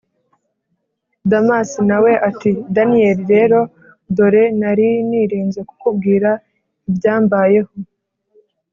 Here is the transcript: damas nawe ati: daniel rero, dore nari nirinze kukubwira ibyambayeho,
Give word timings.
damas 1.29 1.69
nawe 1.89 2.13
ati: 2.29 2.51
daniel 2.75 3.19
rero, 3.33 3.59
dore 4.15 4.43
nari 4.59 4.89
nirinze 5.09 5.59
kukubwira 5.69 6.29
ibyambayeho, 6.89 7.71